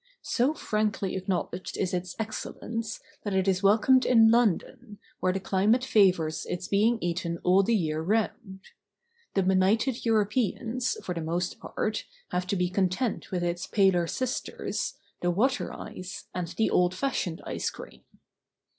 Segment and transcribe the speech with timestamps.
[0.23, 5.83] So frankly acknowledged is its excellence, that it is welcomed in London, where the climate
[5.83, 8.61] favors its being eaten all the year round.
[9.35, 14.95] The benighted Europeans, for the most part, have to be content with its paler sisters,
[15.21, 18.01] the Water Ice, and the old fashioned Ice Cream.